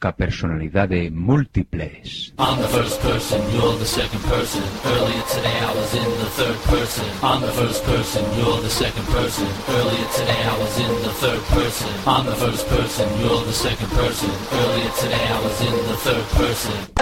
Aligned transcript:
busca 0.00 0.12
personalidades 0.12 1.12
múltiples. 1.12 2.32
I'm 2.38 2.60
the 2.60 2.68
first 2.68 3.00
person, 3.02 3.40
you're 3.52 3.76
the 3.78 3.84
second 3.84 4.22
person. 4.24 4.62
Earlier 4.84 5.22
today 5.28 5.60
I 5.60 5.74
was 5.74 5.94
in 5.94 6.10
the 6.18 6.30
third 6.30 6.56
person. 6.64 7.04
I'm 7.22 7.42
the 7.42 7.52
first 7.52 7.84
person, 7.84 8.24
you're 8.38 8.60
the 8.62 8.70
second 8.70 9.06
person. 9.08 9.46
Earlier 9.68 10.08
today 10.16 10.42
I 10.42 10.56
was 10.58 10.78
in 10.78 11.02
the 11.02 11.12
third 11.20 11.42
person. 11.52 11.90
I'm 12.06 12.26
the 12.26 12.36
first 12.36 12.66
person, 12.68 13.06
you're 13.20 13.44
the 13.44 13.52
second 13.52 13.90
person. 13.90 14.30
Earlier 14.52 14.90
today 15.02 15.26
I 15.28 15.40
was 15.44 15.60
in 15.60 15.76
the 15.90 15.96
third 15.96 16.26
person. 16.40 16.99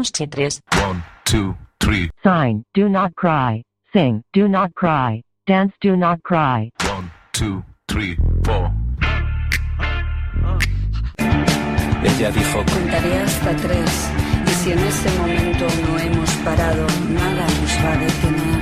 Is 0.00 0.10
the 0.10 0.26
Somos 0.26 0.30
chitres. 0.30 0.60
One, 0.82 1.02
two, 1.24 1.56
three. 1.78 2.10
Sign, 2.22 2.64
do 2.74 2.88
not 2.88 3.14
cry. 3.16 3.62
Sing, 3.92 4.22
do 4.32 4.48
not 4.48 4.74
cry. 4.74 5.22
Dance, 5.46 5.72
do 5.80 5.96
not 5.96 6.22
cry. 6.22 6.70
One, 6.86 7.10
two, 7.32 7.62
three, 7.86 8.16
four. 8.44 8.72
Ella 12.02 12.30
dijo, 12.30 12.64
Contaré 12.64 13.18
hasta 13.18 13.56
tres 13.56 14.10
y 14.46 14.50
si 14.50 14.72
en 14.72 14.78
ese 14.78 15.10
momento 15.18 15.66
no 15.86 15.98
hemos 15.98 16.30
parado, 16.44 16.86
nada 17.10 17.46
nos 17.60 17.84
va 17.84 17.92
a 17.92 17.96
detener. 17.96 18.59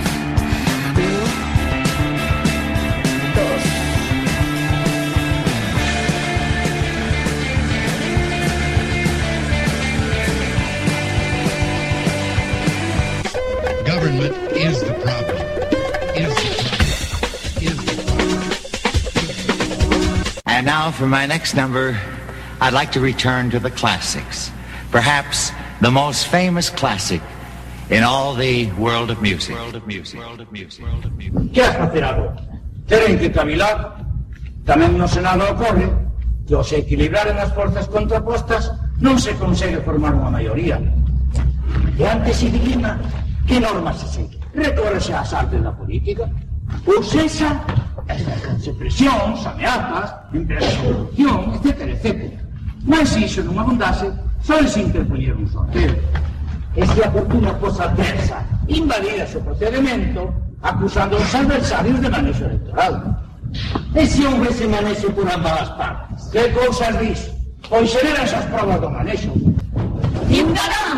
Government 13.99 14.37
is 14.55 14.79
the 14.85 14.95
problem. 15.03 15.43
Is 16.15 16.31
the 16.31 16.55
problem. 16.71 16.87
Is 17.67 17.79
the 17.83 17.95
problem. 19.83 20.43
And 20.47 20.65
now 20.65 20.93
for 20.93 21.09
my 21.09 21.27
next 21.27 21.55
number, 21.55 21.99
I'd 22.61 22.75
like 22.75 22.93
to 22.93 23.01
return 23.01 23.51
to 23.51 23.59
the 23.59 23.73
classics. 23.73 24.53
Perhaps 24.93 25.51
the 25.81 25.91
most 25.91 26.29
famous 26.29 26.71
classic 26.71 27.21
in 27.91 28.05
all 28.05 28.37
the 28.37 28.71
world 28.79 29.11
of 29.11 29.21
music. 29.21 29.57
World 29.57 29.75
of 29.75 29.85
music. 29.89 30.21
World 30.21 30.43
of 30.43 30.53
music. 30.53 30.85
World 30.85 31.05
of 31.05 31.19
music. 31.19 31.53
que 31.53 31.63
has 31.63 31.75
facer 31.75 32.05
agora? 32.05 32.39
Teren 32.87 33.19
que 33.19 33.33
cavilar. 33.35 33.99
Tamén 34.63 34.95
no 34.95 35.11
Senado 35.11 35.43
ocorre 35.51 35.91
que 36.47 36.55
ao 36.55 36.63
se 36.63 36.87
equilibraren 36.87 37.35
as 37.35 37.51
forzas 37.51 37.91
contrapostas 37.91 38.71
non 39.03 39.19
se 39.19 39.35
consegue 39.35 39.83
formar 39.83 40.15
unha 40.15 40.31
maioría. 40.31 40.79
E 41.99 42.07
ante 42.07 42.31
ese 42.31 42.47
que 43.49 43.59
normas 43.59 43.97
se 43.97 44.09
segue? 44.09 44.39
Recórrese 44.55 45.13
ás 45.15 45.33
artes 45.33 45.63
da 45.65 45.73
política? 45.73 46.29
Ou 46.85 47.03
sexa, 47.03 47.49
ejercense 48.07 48.73
presións, 48.77 49.41
ameazas, 49.47 50.13
empresas 50.35 50.71
de 50.77 50.83
corrupción, 50.85 51.55
etc, 51.57 51.81
etc. 51.97 52.07
Mas 52.85 53.09
se 53.09 53.25
iso 53.25 53.41
non 53.43 53.57
abundase, 53.59 54.13
só 54.45 54.61
se 54.69 54.85
interpoñer 54.85 55.33
un 55.33 55.49
sorteo. 55.49 55.97
E 56.77 56.85
se 56.85 57.01
a 57.03 57.11
fortuna 57.11 57.57
cosa 57.57 57.89
adversa 57.89 58.45
invalida 58.69 59.25
o 59.25 59.41
procedimento 59.41 60.29
acusando 60.63 61.17
aos 61.17 61.35
adversarios 61.35 61.99
de 62.05 62.09
manexo 62.13 62.45
electoral. 62.45 62.95
E 63.97 64.05
se 64.05 64.67
manexo 64.69 65.09
por 65.17 65.25
ambas 65.25 65.65
as 65.65 65.71
partes? 65.81 66.21
Que 66.29 66.53
cousas 66.53 66.95
dis? 67.01 67.21
Pois 67.69 67.89
sereran 67.91 68.25
esas 68.25 68.45
provas 68.53 68.81
do 68.81 68.93
manexo. 68.93 69.33
Ciudadanos, 70.29 70.98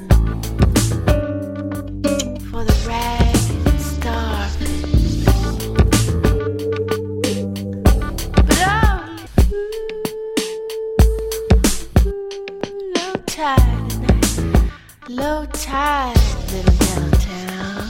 tide 13.41 13.59
at. 13.59 15.09
Low 15.09 15.45
tide 15.47 16.15
living 16.51 16.77
downtown. 16.85 17.87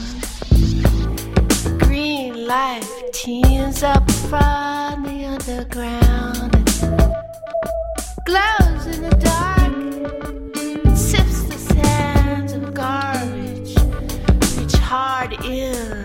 Green 1.78 2.46
life 2.46 2.90
teams 3.12 3.82
up 3.82 4.10
from 4.10 5.02
the 5.04 5.26
underground. 5.34 6.52
Glows 8.24 8.86
in 8.86 9.02
the 9.02 9.16
dark. 9.20 9.72
Sips 10.96 11.42
the 11.44 11.58
sands 11.58 12.52
of 12.54 12.72
garbage. 12.72 13.76
Reach 14.56 14.76
hard 14.80 15.32
in. 15.44 16.01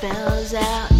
spells 0.00 0.54
out 0.54 0.99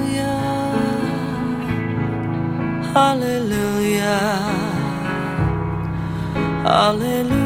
Hallelujah. 2.93 4.11
Hallelujah. 6.67 7.41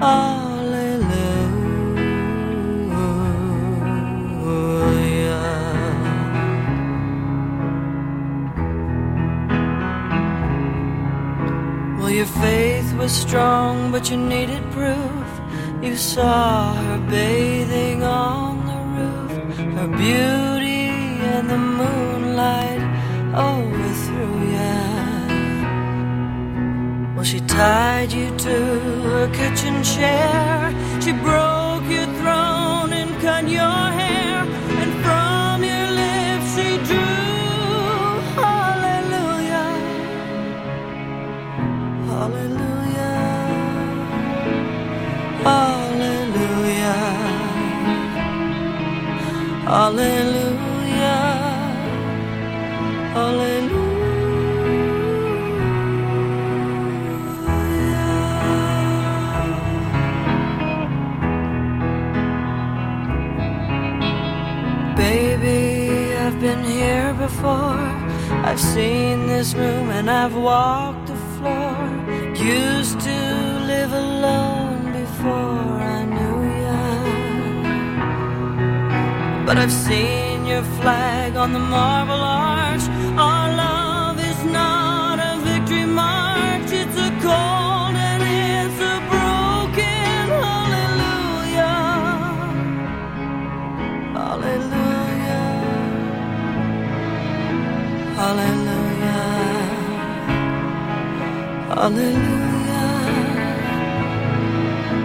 Hallelujah. 0.00 1.30
Well, 11.96 12.10
your 12.10 12.26
faith 12.26 12.92
was 12.94 13.12
strong, 13.12 13.92
but 13.92 14.10
you 14.10 14.16
needed 14.16 14.64
proof. 14.72 15.28
You 15.80 15.94
saw 15.94 16.74
her 16.74 16.98
bathing 17.08 18.02
on 18.02 18.66
the 18.66 18.80
roof, 18.96 19.32
her 19.78 19.86
beauty 19.86 20.88
and 21.34 21.48
the 21.48 21.56
moon 21.56 22.09
Oh, 23.32 23.60
we're 23.60 23.94
through, 23.94 24.50
yeah. 24.50 25.60
Well, 27.14 27.24
she 27.24 27.38
tied 27.40 28.10
you 28.12 28.36
to 28.36 28.56
her 29.04 29.28
kitchen 29.32 29.84
chair. 29.84 30.74
She 31.00 31.12
broke 31.12 31.84
your 31.88 32.06
throne 32.18 32.92
and 32.92 33.10
cut 33.20 33.48
your 33.48 33.60
hair. 34.00 34.42
And 34.82 34.92
from 35.04 35.62
your 35.62 35.90
lips 36.00 36.56
she 36.56 36.76
drew 36.88 38.20
hallelujah. 38.34 39.70
Hallelujah. 42.10 43.16
Hallelujah. 45.44 46.98
Hallelujah. 49.64 50.49
before. 67.30 67.86
I've 68.48 68.60
seen 68.60 69.26
this 69.26 69.54
room 69.54 69.90
and 69.90 70.10
I've 70.10 70.34
walked 70.34 71.06
the 71.06 71.20
floor. 71.34 71.76
Used 72.34 73.00
to 73.00 73.18
live 73.72 73.92
alone 73.92 74.92
before 75.00 75.74
I 75.98 76.00
knew 76.14 76.38
you, 76.62 76.82
But 79.46 79.56
I've 79.58 79.76
seen 79.88 80.46
your 80.46 80.64
flag 80.80 81.36
on 81.36 81.52
the 81.52 81.64
marble 81.76 82.22
arch. 82.22 82.59
Hallelujah. 101.80 102.88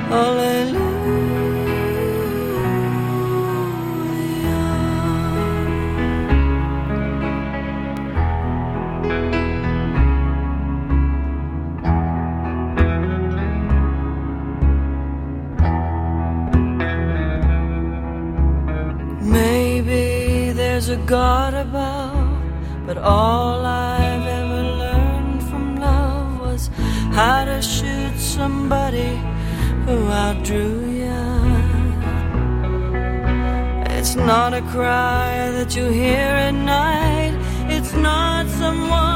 Hallelujah. 0.09 0.81
Maybe 19.21 20.51
there's 20.51 20.89
a 20.89 20.97
God 20.97 21.53
above, 21.53 22.41
but 22.85 22.97
all 22.97 23.54
Drew 30.33 30.89
you. 30.89 31.25
It's 33.95 34.15
not 34.15 34.53
a 34.53 34.61
cry 34.61 35.51
that 35.51 35.75
you 35.75 35.85
hear 35.85 36.17
at 36.47 36.51
night. 36.51 37.33
It's 37.69 37.93
not 37.93 38.47
someone. 38.47 39.14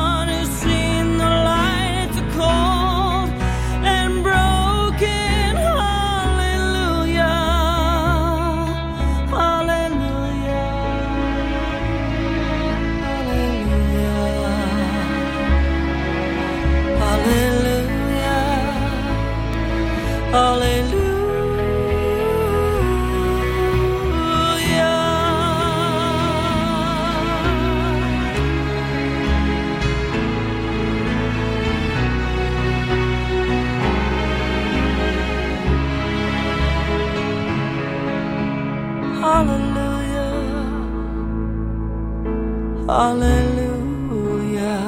Hallelujah. 42.89 44.82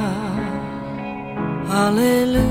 Hallelujah. 1.68 2.51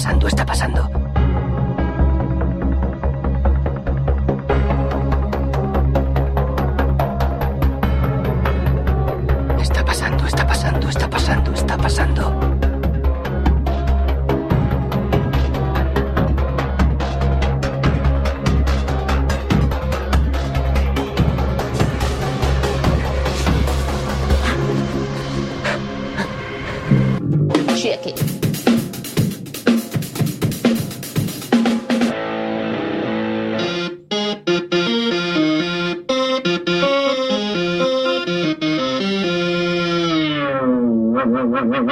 pasando, 0.00 0.28
está 0.28 0.46
pasando. 0.46 1.09